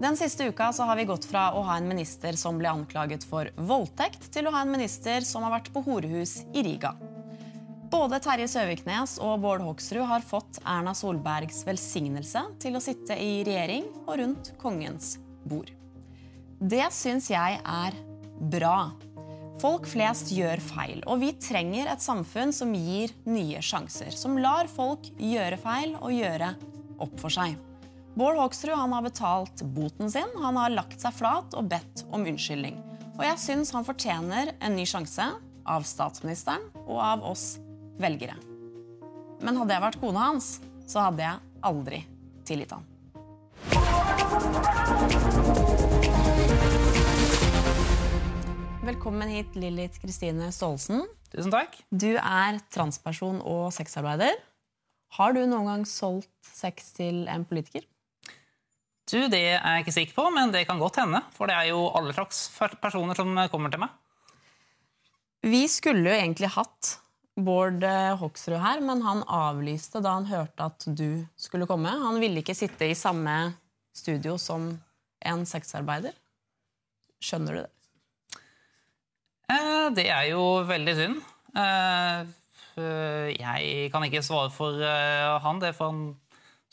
[0.00, 3.22] Den siste uka så har vi gått fra å ha en minister som ble anklaget
[3.28, 6.96] for voldtekt, til å ha en minister som har vært på horehus i Riga.
[7.92, 13.44] Både Terje Søviknes og Bård Hoksrud har fått Erna Solbergs velsignelse til å sitte i
[13.46, 15.14] regjering og rundt kongens
[15.46, 15.70] bord.
[16.58, 17.98] Det syns jeg er
[18.50, 18.90] bra.
[19.62, 24.10] Folk flest gjør feil, og vi trenger et samfunn som gir nye sjanser.
[24.18, 26.50] Som lar folk gjøre feil og gjøre
[26.98, 27.54] opp for seg.
[28.14, 32.22] Bård Hoksrud han har betalt boten sin, han har lagt seg flat og bedt om
[32.22, 32.76] unnskyldning.
[33.16, 35.24] Og jeg syns han fortjener en ny sjanse
[35.66, 37.56] av statsministeren og av oss
[37.98, 38.36] velgere.
[39.42, 41.98] Men hadde jeg vært kona hans, så hadde jeg aldri
[42.46, 42.86] tilgitt han.
[48.84, 51.02] Velkommen hit, Lillit Kristine Staalesen.
[51.34, 51.74] Tusen takk.
[51.90, 54.38] Du er transperson og sexarbeider.
[55.18, 57.82] Har du noen gang solgt sex til en politiker?
[59.10, 61.20] Du, Det er jeg ikke sikker på, men det kan godt hende.
[61.36, 62.46] For det er jo alle slags
[62.80, 63.92] personer som kommer til meg.
[65.44, 66.94] Vi skulle jo egentlig hatt
[67.36, 67.82] Bård
[68.20, 71.90] Hoksrud her, men han avlyste da han hørte at du skulle komme.
[71.90, 73.52] Han ville ikke sitte i samme
[73.94, 74.70] studio som
[75.24, 76.14] en sexarbeider.
[77.24, 77.70] Skjønner du det?
[79.52, 81.20] Eh, det er jo veldig synd.
[81.54, 82.32] Eh,
[83.38, 85.60] jeg kan ikke svare for eh, han.
[85.62, 86.04] Det får han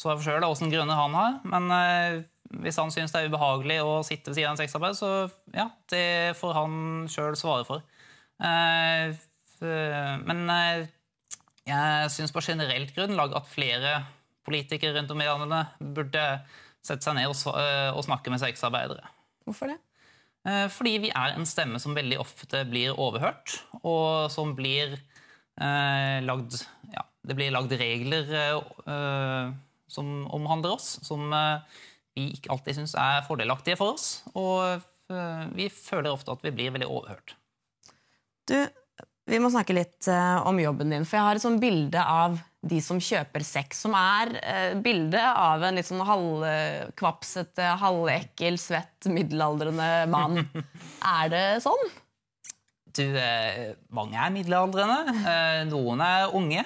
[0.02, 1.40] svare for sjøl åssen grunner han har.
[1.48, 2.26] Men
[2.64, 5.12] hvis han syns det er ubehagelig å sitte ved siden av en sexarbeider, så
[5.56, 6.08] ja, det
[6.40, 6.74] får han
[7.12, 7.86] sjøl svare for.
[9.62, 10.42] Men
[11.70, 13.94] jeg syns på generelt grunnlag at flere
[14.48, 16.26] politikere rundt om i landet burde
[16.82, 19.06] sette seg ned og snakke med sexarbeidere.
[19.46, 19.80] Hvorfor det?
[20.48, 26.18] Eh, fordi vi er en stemme som veldig ofte blir overhørt, og som blir eh,
[26.26, 26.58] lagd
[26.90, 29.52] ja, Det blir lagd regler eh,
[29.92, 31.80] som omhandler oss, som eh,
[32.16, 34.22] vi ikke alltid syns er fordelaktige for oss.
[34.36, 37.36] Og eh, vi føler ofte at vi blir veldig overhørt.
[38.50, 38.58] Du,
[39.30, 41.06] vi må snakke litt uh, om jobben din.
[41.08, 45.24] For jeg har et sånt bilde av de som kjøper sex, som er eh, bildet
[45.24, 50.44] av en litt sånn halvkvapsete, halvekkel, svett, middelaldrende mann.
[51.16, 51.82] er det sånn?
[52.92, 53.06] Du,
[53.96, 55.16] mange er middelaldrende.
[55.72, 56.66] noen er unge.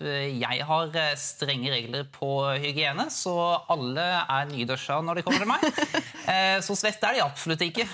[0.00, 2.30] Jeg har strenge regler på
[2.62, 3.34] hygiene, så
[3.70, 5.66] alle er nydusja når de kommer til meg.
[6.66, 7.84] Så svett er de absolutt ikke.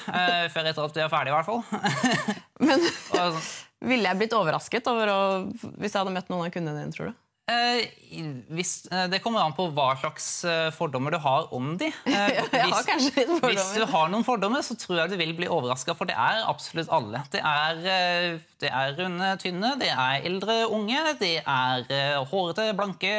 [0.55, 2.39] Før etter at de er ferdige, i hvert fall.
[2.62, 2.87] Men
[3.91, 5.21] ville jeg blitt overrasket over å,
[5.81, 7.19] hvis jeg hadde møtt noen av kundene dine, tror du?
[7.50, 7.87] Eh,
[8.55, 8.72] hvis,
[9.11, 10.27] det kommer an på hva slags
[10.77, 11.91] fordommer du har om de.
[12.11, 13.11] Eh, hvis,
[13.43, 16.44] hvis, du har noen fordommer, så tror jeg du vil bli overraska, for det er
[16.50, 17.25] absolutt alle.
[17.33, 17.81] Det er,
[18.62, 23.15] det er runde, tynne, det er eldre, unge, det er hårete, blanke,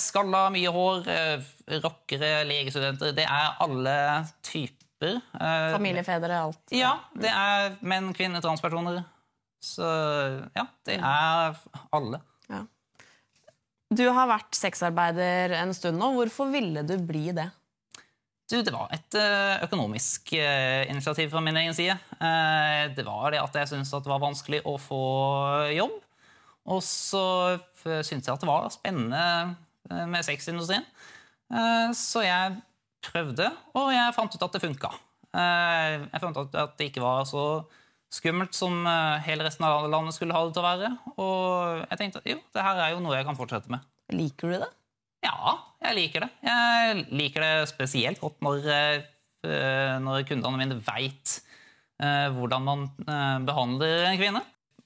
[0.00, 1.12] skalla, mye hår,
[1.84, 3.14] rockere, legestudenter.
[3.16, 3.98] Det er alle
[4.42, 5.20] typer.
[5.40, 6.64] Eh, Familiefedre, alt.
[6.74, 6.96] Ja.
[7.14, 9.02] Det er menn, kvinner, transpersoner.
[9.62, 9.86] Så
[10.54, 11.58] ja, det er
[11.94, 12.20] alle.
[12.48, 12.64] Ja.
[13.88, 16.10] Du har vært sexarbeider en stund nå.
[16.16, 17.48] Hvorfor ville du bli det?
[18.48, 21.96] Du, det var et eh, økonomisk eh, initiativ fra min egen side.
[22.96, 25.02] Det var det at jeg syntes det var vanskelig å få
[25.72, 25.98] jobb.
[26.68, 27.24] Og så
[27.76, 30.84] syntes jeg at det var spennende med sexindustrien.
[31.96, 32.58] Så jeg
[33.04, 34.90] prøvde, og jeg fant ut at det funka.
[35.36, 37.44] Eh, jeg fant ut at det ikke var så
[38.12, 40.90] skummelt som eh, hele resten av landet skulle ha det til å være.
[41.16, 43.84] Og jeg tenkte at jo, det her er jo noe jeg kan fortsette med.
[44.14, 44.70] Liker du det?
[45.26, 46.30] Ja, jeg liker det.
[46.46, 51.42] Jeg liker det spesielt godt når, eh, når kundene mine veit
[51.98, 52.82] hvordan man
[53.42, 54.40] behandler en kvinne.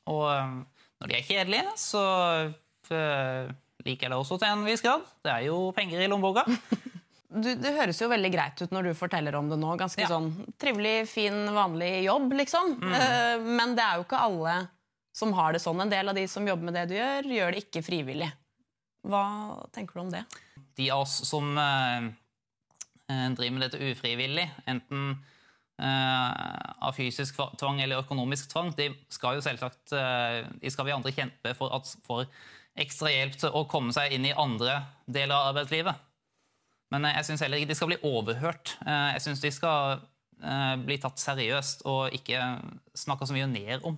[0.09, 2.05] Og når de er kjedelige, så
[3.85, 5.05] liker jeg det også til en viss grad.
[5.21, 6.47] Det er jo penger i lommeboka.
[7.33, 9.73] du, det høres jo veldig greit ut når du forteller om det nå.
[9.81, 10.11] Ganske ja.
[10.11, 12.77] sånn trivelig, fin, vanlig jobb, liksom.
[12.83, 12.95] Mm.
[12.95, 14.57] Uh, men det er jo ikke alle
[15.17, 15.83] som har det sånn.
[15.85, 18.31] En del av de som jobber med det du gjør, gjør det ikke frivillig.
[19.09, 19.25] Hva
[19.75, 20.23] tenker du om det?
[20.79, 22.09] De av oss som uh,
[23.09, 25.11] driver med dette ufrivillig, enten
[25.83, 26.31] uh,
[26.87, 31.53] av fysisk tvang eller økonomisk tvang, de skal jo selvsagt de skal vi andre kjempe
[31.59, 32.25] for at får
[32.81, 36.09] ekstra hjelp til å komme seg inn i andre deler av arbeidslivet.
[36.93, 38.77] Men jeg syns heller ikke de skal bli overhørt.
[38.85, 40.01] Eh, jeg syns de skal
[40.45, 42.41] eh, bli tatt seriøst og ikke
[42.99, 43.97] snakke så mye ned om.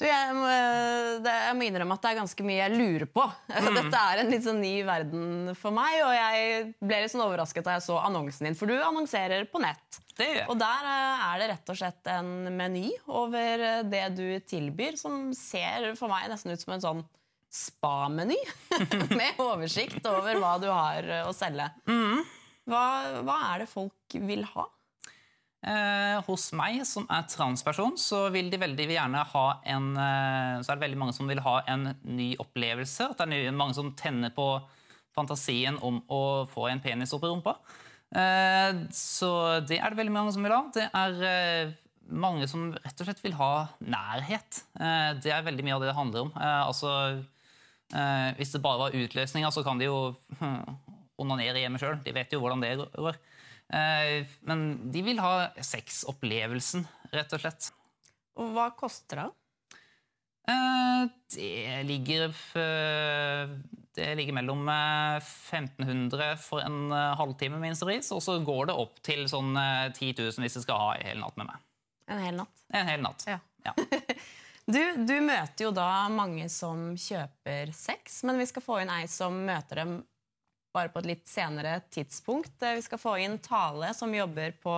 [0.00, 3.26] Du, jeg, må, jeg må innrømme at det er ganske mye jeg lurer på.
[3.62, 3.76] Mm.
[3.76, 7.66] Dette er en litt sånn ny verden for meg, og jeg ble litt sånn overrasket
[7.66, 8.56] da jeg så annonsen din.
[8.58, 10.00] For du annonserer på nett.
[10.16, 10.48] Det gjør jeg.
[10.50, 15.28] Og der eh, er det rett og slett en meny over det du tilbyr, som
[15.36, 17.04] ser for meg nesten ut som en sånn
[17.52, 18.38] spa-meny
[19.18, 21.68] med oversikt over hva du har eh, å selge.
[21.90, 22.22] Mm.
[22.70, 22.84] Hva,
[23.26, 24.68] hva er det folk vil ha?
[25.62, 30.72] Eh, hos meg som er transperson, så vil de veldig gjerne ha en eh, Så
[30.72, 33.12] er det veldig mange som vil ha en ny opplevelse.
[33.12, 34.46] At det er mange som tenner på
[35.14, 37.54] fantasien om å få en penis opp i rumpa.
[38.10, 39.30] Eh, så
[39.68, 40.64] det er det veldig mange som vil ha.
[40.74, 41.76] Det er eh,
[42.10, 43.52] mange som rett og slett vil ha
[43.86, 44.64] nærhet.
[45.22, 46.32] Det er veldig mye av det det handler om.
[46.42, 46.90] Altså,
[47.92, 49.98] eh, hvis det bare var utløsninger, så kan de jo
[51.22, 52.00] onanere hjemme sjøl.
[52.04, 53.20] De vet jo hvordan det går.
[53.72, 56.84] Eh, men de vil ha sexopplevelsen,
[57.14, 57.70] rett og slett.
[58.40, 59.28] Og hva koster det?
[60.52, 61.02] Eh,
[61.36, 63.50] det ligger eh,
[63.94, 69.52] Det ligger mellom 1500 for en halvtime minstepris, og så går det opp til sånn
[69.54, 71.66] 10 000 hvis du skal ha en hel natt med meg.
[72.12, 72.64] En hel natt?
[72.72, 73.38] En hel natt, ja.
[73.68, 73.76] ja.
[74.66, 79.06] du, du, møter jo da mange som kjøper sex, men vi skal få inn ei
[79.10, 80.00] som møter dem
[80.72, 82.54] bare på et litt senere tidspunkt.
[82.62, 84.76] Eh, vi skal få inn Tale, som jobber på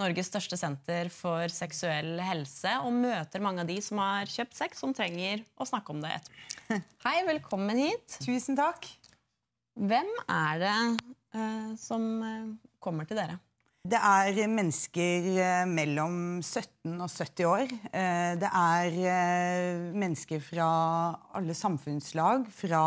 [0.00, 4.82] Norges største senter for seksuell helse, og møter mange av de som har kjøpt sex,
[4.82, 6.50] som trenger å snakke om det etterpå.
[7.06, 8.18] Hei, velkommen hit.
[8.24, 8.88] Tusen takk.
[9.78, 10.76] Hvem er det
[11.36, 13.38] uh, som uh, kommer til dere?
[13.84, 17.74] Det er mennesker uh, mellom 17 og 70 år.
[18.40, 18.94] det er
[19.92, 20.68] mennesker fra
[21.36, 22.46] alle samfunnslag.
[22.48, 22.84] fra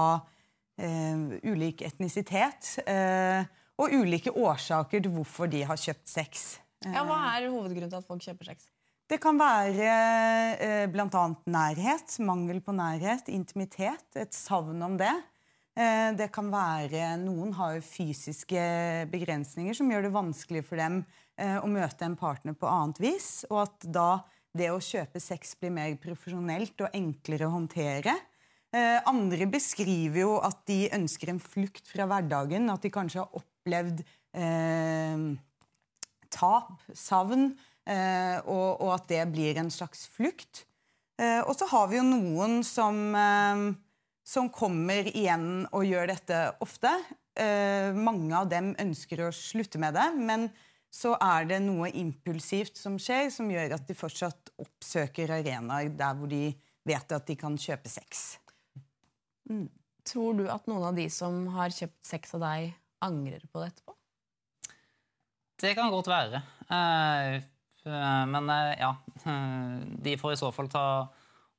[0.77, 2.75] ulik etnisitet
[3.81, 6.43] og ulike årsaker til hvorfor de har kjøpt sex.
[6.85, 8.67] Ja, Hva er hovedgrunnen til at folk kjøper sex?
[9.09, 11.23] Det kan være bl.a.
[11.49, 15.13] nærhet, mangel på nærhet, intimitet, et savn om det.
[15.77, 18.61] Det kan være Noen har fysiske
[19.11, 21.03] begrensninger som gjør det vanskelig for dem
[21.37, 23.27] å møte en partner på annet vis.
[23.51, 24.07] Og at da
[24.57, 28.15] det å kjøpe sex blir mer profesjonelt og enklere å håndtere.
[28.75, 32.69] Eh, andre beskriver jo at de ønsker en flukt fra hverdagen.
[32.73, 34.03] At de kanskje har opplevd
[34.37, 35.25] eh,
[36.33, 37.51] tap, savn,
[37.87, 40.65] eh, og, og, at det blir en slags flukt.
[41.17, 43.67] Eh, og så har vi jo noen som, eh,
[44.27, 46.91] som kommer igjen og gjør dette ofte.
[47.37, 50.49] Eh, mange av dem ønsker å slutte med det, men
[50.91, 56.17] så er det noe impulsivt som skjer, som gjør at de fortsatt oppsøker arenaer der
[56.17, 56.49] hvor de
[56.87, 58.37] vet at de kan kjøpe sex.
[59.49, 59.67] Mm.
[60.07, 63.71] Tror du at noen av de som har kjøpt sex av deg, angrer på det
[63.73, 63.95] etterpå?
[65.61, 66.41] Det kan godt være.
[66.71, 67.37] Eh,
[67.87, 68.91] men eh, ja
[70.03, 70.85] De får i så fall ta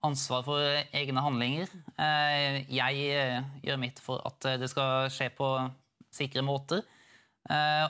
[0.07, 0.63] ansvar for
[0.95, 1.71] egne handlinger.
[1.99, 5.51] Eh, jeg gjør mitt for at det skal skje på
[6.15, 6.85] sikre måter.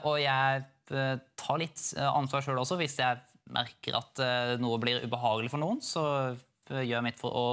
[0.06, 2.76] Og jeg tar litt ansvar sjøl også.
[2.78, 3.18] Hvis jeg
[3.50, 4.20] merker at
[4.62, 6.04] noe blir ubehagelig for noen, så
[6.68, 7.48] gjør jeg mitt for å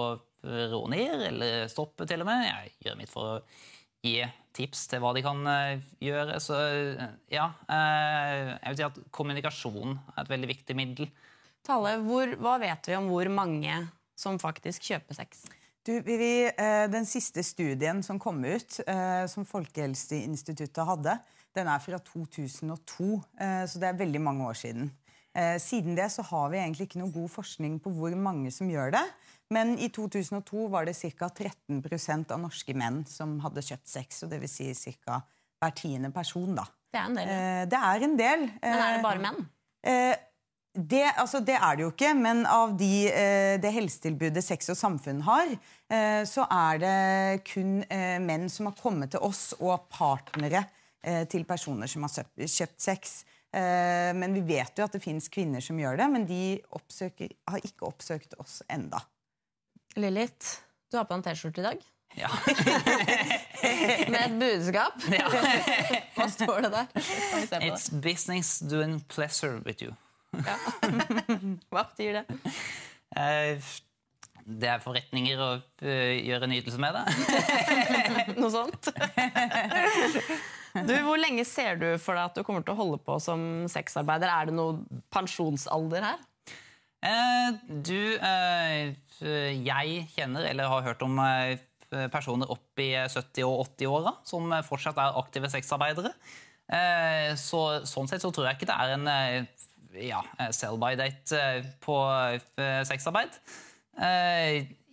[0.45, 2.45] roe ned, eller stoppe til og med.
[2.45, 3.39] Jeg gjør mitt for å
[4.05, 4.19] gi
[4.55, 6.39] tips til hva de kan eh, gjøre.
[6.43, 11.11] Så eh, ja, eh, jeg vil si at kommunikasjon er et veldig viktig middel.
[11.65, 13.79] Tale, hvor, hva vet vi om hvor mange
[14.17, 15.45] som faktisk kjøper sex?
[15.85, 16.49] Du, Vivi,
[16.89, 18.79] den siste studien som kom ut,
[19.29, 21.13] som Folkehelseinstituttet hadde,
[21.53, 23.09] den er fra 2002,
[23.69, 24.89] så det er veldig mange år siden.
[25.61, 28.95] Siden det så har vi egentlig ikke noe god forskning på hvor mange som gjør
[28.97, 29.03] det.
[29.53, 31.29] Men i 2002 var det ca.
[31.29, 34.23] 13% av norske menn som hadde kjøpt sex.
[34.25, 34.55] og Dvs.
[34.57, 35.21] Si ca.
[35.61, 36.55] hver tiende person.
[36.57, 36.65] da.
[36.91, 37.33] Det er en del.
[37.35, 38.47] Eh, det er en del.
[38.63, 39.45] Men er det bare menn?
[40.75, 44.75] Det, altså, det, er det jo ikke, men av de, eh, det helsetilbudet Sex og
[44.75, 45.53] Samfunn har,
[45.87, 46.97] eh, så er det
[47.47, 50.65] kun eh, menn som har kommet til oss, og partnere
[50.99, 53.23] eh, til personer som har kjøpt sex.
[53.55, 57.63] Men vi vet jo at det fins kvinner som gjør det, men de oppsøker, har
[57.63, 58.99] ikke oppsøkt oss enda.
[59.95, 60.57] Lilith,
[60.91, 61.85] du har på en T-skjorte i dag.
[62.19, 62.27] Ja.
[64.11, 64.99] Med et budskap.
[65.07, 65.31] Ja.
[66.17, 66.91] Hva står det der?
[67.63, 69.95] It's business doing pleasure with you.
[70.33, 70.55] Ja.
[71.71, 72.53] Hva betyr det?
[73.15, 73.61] Uh,
[74.45, 75.49] det er forretninger å
[75.81, 77.05] gjøre gjøre nytelse med da.
[78.41, 78.91] Noe sånt?
[80.75, 83.63] Du, Hvor lenge ser du for deg at du kommer til å holde på som
[83.71, 84.27] sexarbeider?
[84.27, 86.25] Er det noe pensjonsalder her?
[86.99, 87.55] Eh,
[87.87, 87.95] du
[89.23, 91.59] Eh, jeg kjenner eller har hørt om eh,
[92.11, 96.11] personer opp i 70- og 80-åra som fortsatt er aktive sexarbeidere.
[96.65, 99.07] Eh, så, sånn sett så tror jeg ikke det er en
[100.01, 100.23] ja,
[100.55, 101.43] sell by date
[101.83, 101.99] på
[102.89, 103.37] sexarbeid.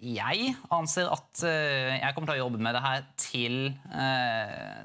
[0.02, 3.58] Jeg anser at jeg kommer til å jobbe med det her til,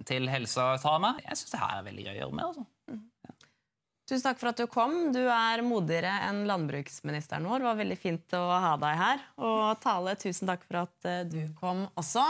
[0.10, 1.22] til helsa tar meg.
[1.28, 2.50] Jeg syns det her er veldig gøy å gjøre med.
[2.50, 2.66] altså.
[4.08, 4.94] Tusen takk for at du kom.
[5.12, 7.60] Du er modigere enn landbruksministeren vår.
[7.60, 9.26] Det var veldig fint å ha deg her.
[9.44, 12.24] Og Tale, tusen takk for at eh, du kom også.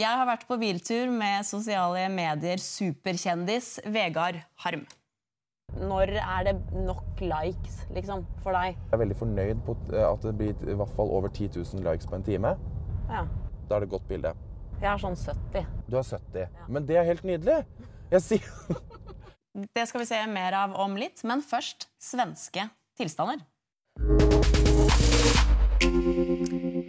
[0.00, 4.82] Jeg har vært på biltur med sosiale medier superkjendis Vegard Harm.
[5.80, 8.76] Når er det nok likes liksom, for deg?
[8.76, 12.08] Jeg er veldig fornøyd på at det blir i hvert fall over 10 000 likes
[12.08, 12.54] på en time.
[13.08, 13.24] Ja.
[13.68, 14.34] Da er det et godt bilde.
[14.82, 15.68] Jeg er sånn 70.
[15.88, 16.60] Du er 70.
[16.68, 17.62] Men det er helt nydelig.
[18.12, 18.48] Jeg sier
[19.76, 23.44] Det skal vi se mer av om litt, men først svenske tilstander.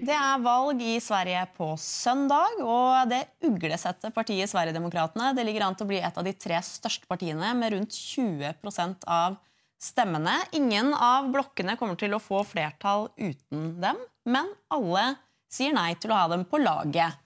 [0.03, 5.77] Det er valg i Sverige på søndag, og det uglesette partiet Sverigedemokraterna det ligger an
[5.79, 9.38] til å bli et av de tre største partiene med rundt 20% av
[9.79, 10.33] stemmene.
[10.60, 15.05] Ingen av blokkene kommer til å få flertall uten dem, men alle
[15.48, 17.22] sier nei til å ha dem på laget.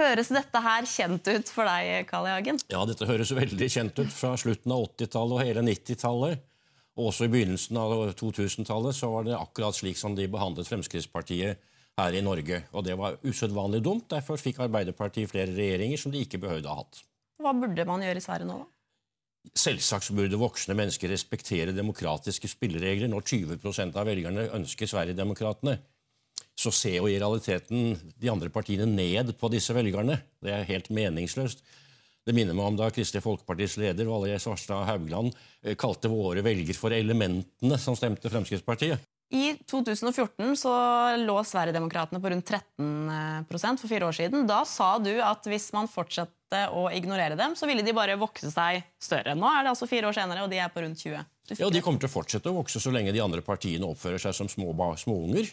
[0.00, 2.34] Høres dette her kjent ut for deg, Carl I.
[2.38, 2.64] Hagen?
[2.72, 6.44] Ja, dette høres veldig kjent ut fra slutten av 80-tallet og hele 90-tallet.
[6.96, 11.74] Og også i begynnelsen av 2000-tallet så var det akkurat slik som de behandlet Fremskrittspartiet
[11.96, 12.62] her i Norge.
[12.76, 14.08] Og det var usedvanlig dumt.
[14.12, 17.02] Derfor fikk Arbeiderpartiet flere regjeringer som de ikke behøvde ha hatt.
[17.42, 18.72] Hva burde man gjøre i Sverige nå, da?
[19.56, 25.76] Selvsagt burde voksne mennesker respektere demokratiske spilleregler når 20% av velgerne ønsker Sverigedemokraterna.
[26.56, 30.18] Så ser jo i realiteten de andre partiene ned på disse velgerne.
[30.42, 31.62] Det er helt meningsløst.
[32.26, 35.30] Det minner meg om da Kristelig Folkepartis leder Valje Svarstad Haugland
[35.62, 39.04] eh, kalte våre velger for elementene som stemte Fremskrittspartiet.
[39.34, 40.72] I 2014 så
[41.18, 44.46] lå Sverigedemokraterna på rundt 13% for fire år siden.
[44.46, 48.52] Da sa du at hvis man fortsatte å ignorere dem, så ville de bare vokse
[48.54, 49.34] seg større.
[49.34, 51.26] Nå er det altså fire år senere, og de er på rundt 20.
[51.58, 54.38] Ja, De kommer til å fortsette å vokse så lenge de andre partiene oppfører seg
[54.38, 54.70] som små,
[55.02, 55.50] småunger.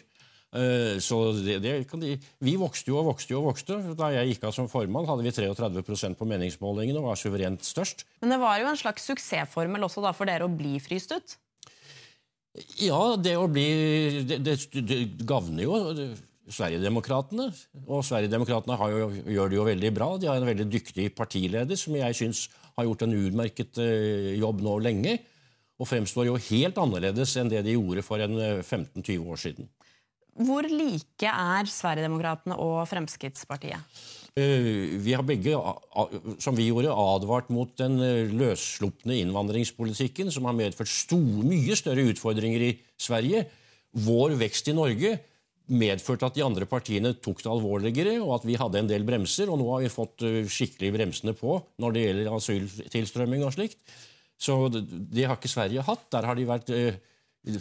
[0.54, 3.80] Eh, så det, det de, Vi vokste jo og vokste jo og vokste.
[3.98, 8.06] Da jeg gikk av som formann, hadde vi 33% på meningsmålingene og var suverent størst.
[8.22, 11.40] Men det var jo en slags suksessformel også da for dere å bli fryst ut?
[12.78, 13.66] Ja, det å bli
[14.28, 14.56] Det, det,
[14.86, 15.78] det gagner jo
[16.44, 17.48] Sverigedemokraterna.
[17.88, 18.76] Og Sverigedemokraterna
[19.32, 20.10] gjør det jo veldig bra.
[20.20, 22.46] De har en veldig dyktig partileder som jeg syns
[22.76, 25.16] har gjort en utmerket uh, jobb nå lenge.
[25.80, 29.70] Og fremstår jo helt annerledes enn det de gjorde for en 15-20 eh, år siden.
[30.44, 33.82] Hvor like er Sverigedemokraterna og Fremskrittspartiet?
[34.34, 35.54] Eh, vi har begge,
[36.42, 42.08] som vi gjorde, advart mot den eh, løsslupne innvandringspolitikken, som har medført store, mye større
[42.10, 43.44] utfordringer i Sverige.
[44.02, 45.14] Vår vekst i Norge
[45.70, 49.54] medførte at de andre partiene tok det alvorligere, og at vi hadde en del bremser.
[49.54, 53.78] Og nå har vi fått eh, skikkelig bremsene på når det gjelder asyltilstrømming og slikt.
[54.34, 56.08] Så det har ikke Sverige hatt.
[56.10, 56.74] Der har de vært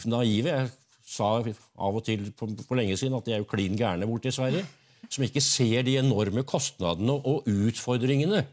[0.09, 0.57] naive.
[0.57, 0.73] Jeg
[1.05, 4.33] sa av og til på, lenge siden at de er jo klin gærne borte i
[4.33, 4.65] Sverige
[5.13, 8.43] som ikke ser de enorme kostnadene og utfordringene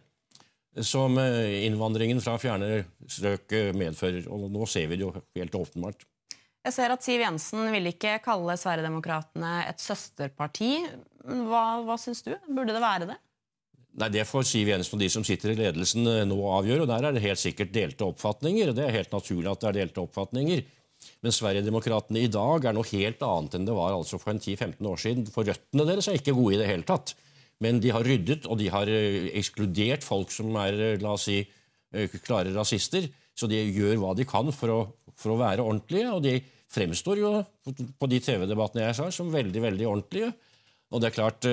[0.86, 4.28] som eh, innvandringen fra fjerne strøk eh, medfører.
[4.30, 6.06] Og nå ser vi det jo helt åpenbart.
[6.60, 10.74] Jeg ser at Siv Jensen vil ikke kalle Sverigedemokraterna et søsterparti.
[11.24, 12.34] Hva, hva syns du?
[12.52, 13.18] Burde det være det?
[14.00, 16.84] Nei, Det får Siv Jensen og de som sitter i ledelsen eh, nå avgjøre.
[16.84, 18.74] og Der er det helt sikkert delte oppfatninger.
[18.76, 20.62] Det er helt naturlig at det er delte oppfatninger.
[21.24, 24.88] Men Sverigedemokraterna i dag er noe helt annet enn det var altså for en 10-15
[24.88, 25.26] år siden.
[25.32, 27.14] For røttene deres er ikke gode i det hele tatt.
[27.60, 31.26] Men de har ryddet, og de har eh, ekskludert folk som er eh, la oss
[31.28, 31.42] si,
[31.92, 33.08] eh, klare rasister.
[33.36, 34.78] Så de gjør hva de kan for å,
[35.16, 36.14] for å være ordentlige.
[36.16, 36.38] Og de
[36.72, 37.34] fremstår jo
[38.00, 40.32] på de TV-debattene jeg sa, som veldig, veldig ordentlige.
[40.90, 41.46] Og det er klart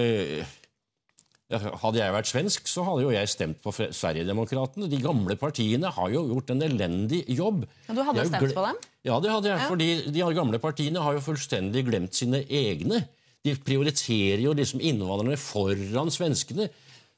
[1.47, 4.89] hadde jeg vært svensk, så hadde jo jeg stemt på Sverigedemokraterna.
[4.91, 7.63] De gamle partiene har jo gjort en elendig jobb.
[7.87, 8.81] Men du hadde stemt på dem?
[9.07, 9.61] Ja, det hadde jeg.
[9.61, 9.69] Ja.
[9.71, 13.05] fordi de gamle partiene har jo fullstendig glemt sine egne.
[13.47, 16.67] De prioriterer jo liksom innvandrerne foran svenskene.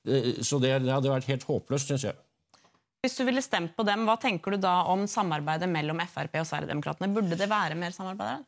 [0.05, 2.19] Eh, så det, det hadde vært helt håpløst, syns jeg.
[3.01, 6.47] Hvis du ville stemt på dem, Hva tenker du da om samarbeidet mellom Frp og
[6.49, 7.09] Sverigedemokraterna?
[7.15, 8.47] Burde det være mer samarbeid der?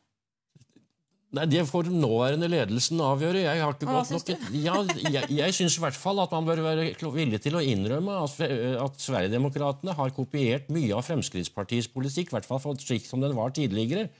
[1.32, 3.46] Nei, Det får den nåværende ledelsen avgjøre.
[3.46, 4.50] Jeg har ikke gått nok...
[4.52, 8.18] Ja, jeg, jeg syns i hvert fall at man bør være villig til å innrømme
[8.26, 8.36] at,
[8.84, 13.56] at Sverigedemokraterna har kopiert mye av Fremskrittspartiets politikk, i hvert fall slik som den var
[13.56, 14.10] tidligere.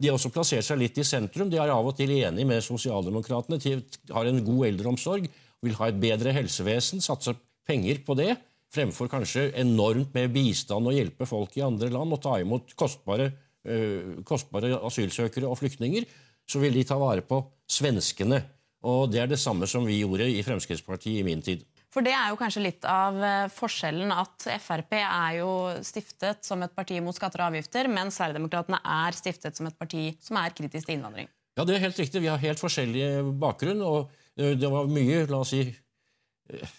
[0.00, 1.48] De har også plassert seg litt i sentrum.
[1.48, 3.60] De er av og til enige med sosialdemokratene.
[3.60, 3.78] De
[4.12, 5.32] har en god eldreomsorg,
[5.64, 7.38] vil ha et bedre helsevesen, satse
[7.68, 8.34] penger på det,
[8.72, 13.32] fremfor kanskje enormt med bistand og hjelpe folk i andre land og ta imot kostbare,
[13.64, 16.06] øh, kostbare asylsøkere og flyktninger
[16.50, 17.38] så vil de ta vare på
[17.70, 18.42] svenskene.
[18.90, 21.62] Og det er det samme som vi gjorde i Fremskrittspartiet i min tid.
[21.90, 25.50] For det er jo kanskje litt av eh, forskjellen at Frp er jo
[25.82, 30.12] stiftet som et parti mot skatter og avgifter, mens Sverigedemokraterna er stiftet som et parti
[30.22, 31.28] som er kritisk til innvandring.
[31.58, 32.22] Ja, det er helt riktig.
[32.22, 33.08] Vi har helt forskjellig
[33.42, 33.82] bakgrunn.
[33.82, 34.06] Og
[34.38, 36.78] eh, det var mye, la oss si eh,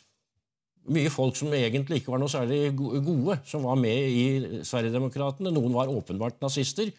[0.92, 5.52] Mye folk som egentlig ikke var noe særlig gode, som var med i Sverigedemokraterna.
[5.54, 6.90] Noen var åpenbart nazister.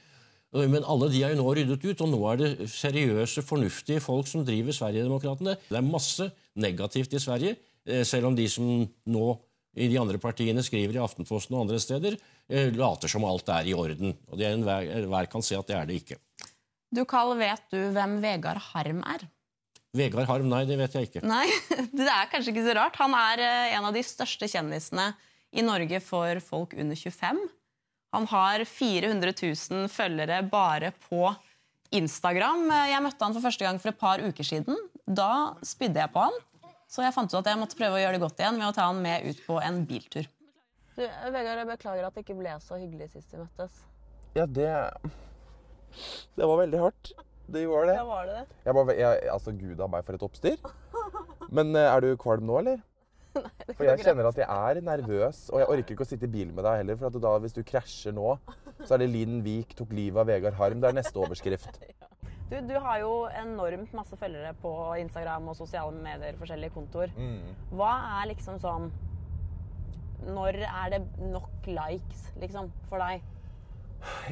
[0.53, 4.29] Men alle de er jo nå ryddet ut, og nå er det seriøse, fornuftige folk
[4.29, 5.57] som driver Sverigedemokraterna.
[5.71, 6.29] Det er masse
[6.61, 7.57] negativt i Sverige,
[7.87, 9.29] eh, selv om de som nå
[9.73, 12.19] i de andre partiene skriver i Aftenposten og andre steder,
[12.53, 14.13] eh, later som alt er i orden.
[14.29, 16.21] Og det er enhver, enhver kan se at det er det ikke.
[16.93, 19.25] Du, Karl, vet du hvem Vegard Harm er?
[19.97, 21.25] Vegard Harm, nei, det vet jeg ikke.
[21.25, 21.47] Nei,
[21.97, 23.01] det er kanskje ikke så rart.
[23.01, 25.15] Han er eh, en av de største kjendisene
[25.53, 27.41] i Norge for folk under 25.
[28.13, 31.25] Han har 400 000 følgere bare på
[31.97, 32.67] Instagram.
[32.91, 34.77] Jeg møtte han for første gang for et par uker siden.
[35.09, 36.37] Da spydde jeg på han.
[36.93, 38.77] Så jeg fant ut at jeg måtte prøve å gjøre det godt igjen ved å
[38.77, 40.29] ta han med ut på en biltur.
[40.93, 41.03] Du,
[41.33, 43.79] Vegard, jeg beklager at det ikke ble så hyggelig sist vi møttes.
[44.37, 44.69] Ja, det
[46.37, 47.15] Det var veldig hardt.
[47.53, 47.97] Det gjorde det.
[47.97, 48.61] Ja, var det det?
[48.65, 50.61] Jeg bare, jeg, altså, Gud a meg for et oppstyr.
[51.53, 52.85] Men eh, er du kvalm nå, eller?
[53.33, 56.53] For jeg kjenner at jeg er nervøs, og jeg orker ikke å sitte i bil
[56.53, 56.99] med deg heller.
[57.01, 58.35] For at da, hvis du krasjer nå,
[58.83, 60.83] så er det Linn Vik tok livet av Vegard Harm.
[60.83, 61.81] Det er neste overskrift.
[62.53, 64.71] Du, du har jo enormt masse følgere på
[65.01, 67.15] Instagram og sosiale medier, forskjellige kontoer.
[67.73, 68.91] Hva er liksom sånn
[70.27, 70.99] Når er det
[71.33, 73.25] nok likes, liksom, for deg?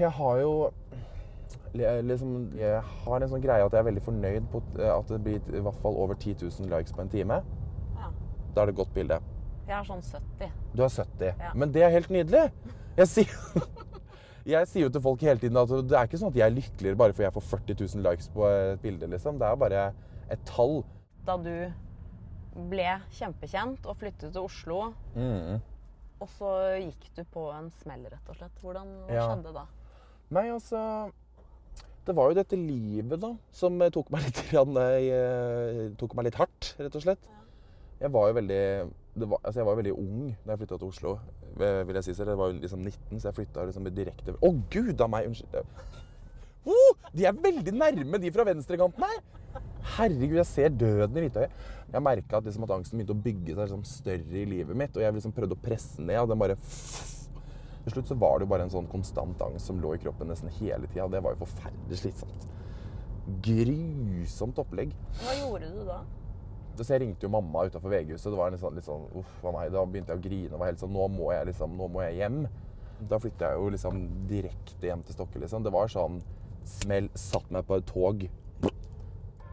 [0.02, 0.52] Jeg har jo
[1.72, 5.56] liksom, Jeg har en sånn greie at jeg er veldig fornøyd på at det blir
[5.56, 7.40] i hvert fall over 10 000 likes på en time.
[8.50, 8.54] Ja.
[8.54, 9.20] Da er det et godt bilde.
[9.70, 10.52] Jeg er sånn 70.
[10.74, 11.26] Du er 70.
[11.38, 11.50] Ja.
[11.54, 12.44] Men det er helt nydelig.
[12.98, 13.34] Jeg sier,
[14.50, 16.56] jeg sier jo til folk hele tiden at det er ikke sånn at jeg er
[16.56, 19.06] lykkeligere bare fordi jeg får 40 000 likes på et bilde.
[19.12, 19.38] liksom.
[19.38, 19.84] Det er bare
[20.30, 20.80] et tall.
[21.26, 21.52] Da du
[22.70, 24.80] ble kjempekjent og flyttet til Oslo,
[25.14, 25.60] Mm.
[26.20, 26.50] og så
[26.82, 28.58] gikk du på en smell, rett og slett.
[28.60, 29.28] Hvordan hva Ja.
[29.28, 29.66] skjedde da?
[30.30, 31.12] Nei, altså
[32.06, 36.74] Det var jo dette livet, da, som tok meg litt, eh, tok meg litt hardt,
[36.80, 37.28] rett og slett.
[38.00, 38.62] Jeg var jo veldig
[39.28, 41.16] var, altså jeg var veldig ung da jeg flytta til Oslo.
[41.58, 42.30] vil Jeg si selv.
[42.32, 45.28] Jeg var jo liksom 19, så jeg flytta liksom direkte Å, gud a meg!
[45.28, 45.74] Unnskyld.
[46.70, 49.20] Oh, de er veldig nærme, de fra venstrekanten her!
[49.96, 51.54] Herregud, jeg ser døden i hvitøyet.
[51.90, 54.94] Jeg merka at, liksom, at angsten begynte å bygge seg liksom, større i livet mitt.
[54.94, 56.56] Og jeg liksom prøvde å presse ned, og den bare
[57.80, 60.28] Til slutt så var det jo bare en sånn konstant angst som lå i kroppen
[60.30, 61.08] nesten hele tida.
[61.10, 62.48] Det var jo forferdelig slitsomt.
[63.44, 64.92] Grusomt opplegg.
[65.22, 66.02] Hva gjorde du da?
[66.80, 68.30] Så jeg ringte jo mamma utafor VG-huset.
[68.32, 69.72] Det var litt sånn, litt sånn uff a meg.
[69.74, 72.04] Da begynte jeg å grine og var helt sånn Nå må jeg liksom, nå må
[72.06, 72.42] jeg hjem.
[73.10, 75.64] Da flytta jeg jo liksom direkte hjem til Stokke, liksom.
[75.66, 76.20] Det var sånn
[76.68, 77.10] smell.
[77.18, 78.24] Satt meg på et tog.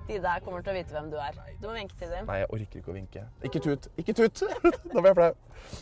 [0.07, 1.35] De der kommer til å vite hvem du er.
[1.59, 2.29] Du må vinke til dem.
[2.29, 3.23] Nei, jeg orker ikke å vinke.
[3.43, 3.89] Ikke tut!
[3.99, 4.43] Ikke tut!
[4.93, 5.33] Nå ble jeg flau.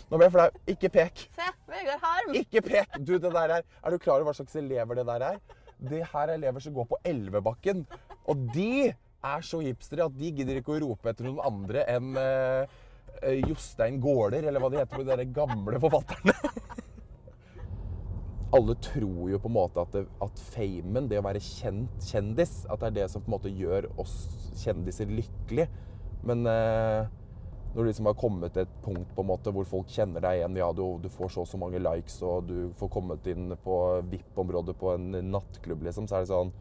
[0.10, 0.48] Nå ble jeg flau.
[0.74, 1.26] Ikke pek.
[1.38, 2.32] Se, Vegard Harm!
[2.40, 2.98] Ikke pek!
[3.06, 5.38] Du, det der er Er du klar over hva slags elever det der er?
[5.78, 7.86] Det her er elever som går på Elvebakken.
[8.32, 8.96] Og de
[9.34, 12.78] er så hipstere at de gidder ikke å rope etter noen andre enn eh,
[13.22, 16.36] eh, Jostein Gaarder, eller hva de heter, de der gamle forfatterne.
[18.56, 22.62] Alle tror jo på en måte at, det, at famen, det å være kjent kjendis,
[22.70, 24.16] at det er det som på en måte gjør oss
[24.62, 25.68] kjendiser lykkelige.
[26.26, 27.10] Men eh,
[27.76, 30.40] når du liksom har kommet til et punkt på en måte hvor folk kjenner deg
[30.40, 33.52] igjen, ja, du, du får så og så mange likes, og du får kommet inn
[33.66, 33.80] på
[34.14, 36.54] VIP-området på en nattklubb, liksom, så er det sånn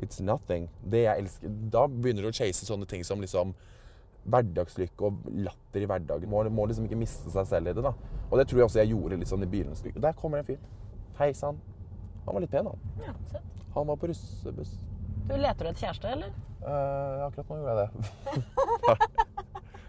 [0.00, 0.68] It's nothing.
[0.82, 3.52] Det jeg elsker Da begynner du å chase sånne ting som liksom
[4.22, 6.30] hverdagslykke og latter i hverdagen.
[6.30, 7.92] Må, må liksom ikke miste seg selv i det, da.
[8.30, 9.98] Og det tror jeg også jeg gjorde litt sånn i begynnelsen.
[10.02, 10.60] Der kommer en fyr.
[11.18, 11.58] Hei sann.
[12.26, 13.02] Han var litt pen, han.
[13.02, 13.42] Ja, se.
[13.74, 14.76] Han var på russebuss.
[15.26, 16.32] Du leter du etter kjæreste, eller?
[16.62, 19.26] Uh, akkurat nå gjorde jeg det.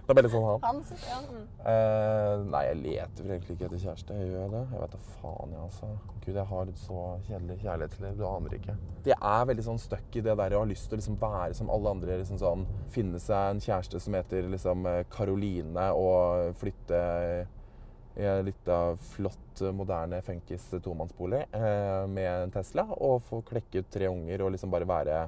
[0.04, 0.64] det er veldig sånn han.
[0.66, 1.18] Han, ja.
[1.24, 1.44] mm.
[1.64, 4.18] Uh, nei, jeg leter vel egentlig ikke etter kjæreste.
[4.20, 4.64] Gjør jeg det?
[4.74, 5.92] Jeg vet da faen, jeg, altså.
[6.26, 8.18] Gud, jeg har et så kjedelig kjærlighetsliv.
[8.20, 8.76] Du aner ikke.
[9.08, 10.56] Jeg er veldig sånn stuck i det der.
[10.58, 12.18] å ha lyst til å liksom være som alle andre.
[12.20, 17.00] liksom sånn, Finne seg en kjæreste som heter liksom eh, Caroline, og flytte
[18.14, 18.82] i en lita,
[19.16, 22.86] flott, moderne funkis tomannsbolig uh, med en Tesla.
[23.00, 25.24] Og få klekke ut tre unger og liksom bare være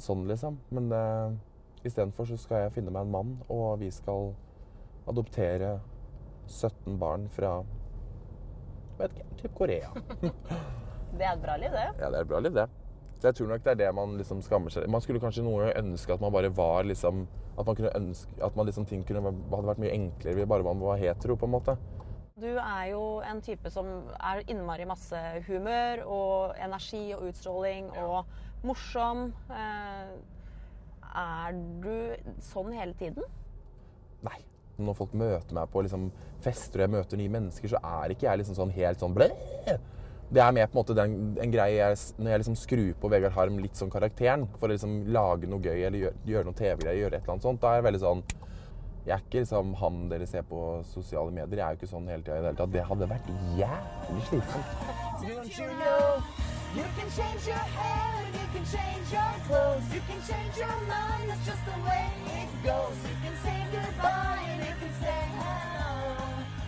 [0.00, 0.56] sånn, liksom.
[0.72, 1.38] Men eh,
[1.84, 4.32] istedenfor så skal jeg finne meg en mann, og vi skal
[5.08, 5.78] adoptere
[6.46, 7.60] 17 barn fra
[8.98, 9.90] vet ikke, typ Korea.
[11.10, 11.88] Det er et bra liv, det.
[11.98, 12.68] Ja, det er et bra liv, det.
[13.18, 15.72] Så jeg tror nok det er det man liksom skammer seg Man skulle kanskje noen
[15.76, 17.26] ønske at man bare var liksom
[17.58, 20.80] At man kunne ønske At man liksom ting kunne, hadde vært mye enklere bare man
[20.80, 21.74] var hetero, på en måte.
[22.40, 28.30] Du er jo en type som er innmari masse humør og energi og utstråling og
[28.64, 29.26] morsom.
[29.52, 30.14] Eh,
[31.16, 31.94] er du
[32.44, 33.24] sånn hele tiden?
[34.26, 34.38] Nei.
[34.80, 36.06] Når folk møter meg på liksom,
[36.40, 39.28] fester og jeg møter nye mennesker, så er ikke jeg liksom sånn helt sånn blæ.
[40.30, 43.10] Det er mer på en måte den, en greie jeg, når jeg liksom skrur på
[43.10, 46.58] Vegard Harm litt sånn karakteren for å liksom lage noe gøy eller gjøre, gjøre noe
[46.60, 47.60] TV-greier, gjøre et eller annet sånt.
[47.60, 48.22] Da er jeg veldig sånn
[49.00, 50.58] Jeg er ikke liksom han dere ser på
[50.92, 51.58] sosiale medier.
[51.58, 52.74] Jeg er jo ikke sånn hele tida i det hele tatt.
[52.76, 54.68] Det hadde vært jævlig slitsomt.
[58.52, 59.94] Can change your can clothes.
[59.94, 62.96] You can change your mind, that's just the way it goes.
[63.08, 66.16] You can say goodbye and you can say hello.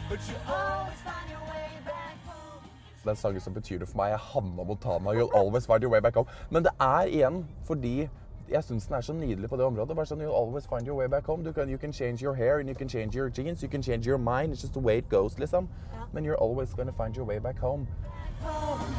[0.08, 2.62] But you always find your way back home.
[3.04, 5.10] Den sangen som betyr det for meg, er Hanna Montana.
[5.10, 6.28] You'll always find your way back home.
[6.50, 8.08] Men det er igjen fordi
[8.48, 9.96] jeg syns den er så nydelig på det området.
[9.96, 11.52] Bare sånn, You'll always find your way back home.
[11.52, 13.62] Kan, you can change your hair and you can change your jeans.
[13.62, 14.52] You can change your mind.
[14.52, 15.68] It's just the way it goes, liksom.
[16.12, 17.86] Men you're always gonna find your way back home.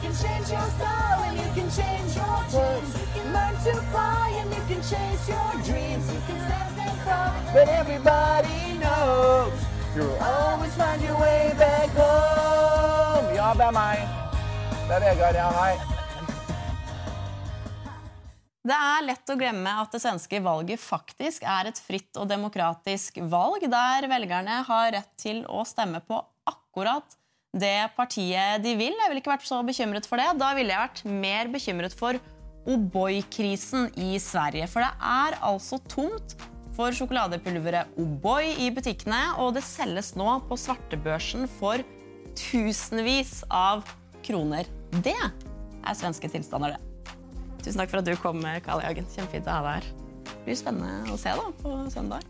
[0.03, 2.91] Can change your style and you can change your dreams.
[2.99, 6.05] You can learn to fly and you can chase your dreams.
[6.11, 9.55] You can stand and cry, but everybody knows
[9.95, 13.31] you'll always find your way back home.
[13.33, 14.03] Ja, det er meg.
[14.89, 15.49] Det er Vegard, ja.
[18.63, 23.23] Det er lett å glemme at det svenske valget faktisk er et fritt og demokratisk
[23.31, 26.19] valg, der velgerne har rett til å stemme på
[26.51, 27.22] akkurat
[27.53, 28.95] det partiet de vil.
[28.97, 30.31] Jeg ville ikke vært så bekymret for det.
[30.41, 32.17] Da ville jeg vært mer bekymret for
[32.69, 34.67] O'boy-krisen i Sverige.
[34.71, 36.35] For det er altså tomt
[36.73, 41.83] for sjokoladepulveret O'boy i butikkene, og det selges nå på svartebørsen for
[42.39, 43.83] tusenvis av
[44.25, 44.65] kroner.
[45.03, 46.81] Det er svenske tilstander, det.
[47.63, 49.05] Tusen takk for at du kom, Karl Jagen.
[49.13, 49.85] Kjempefint å ha deg her.
[50.33, 52.23] Det blir spennende å se da, på søndag.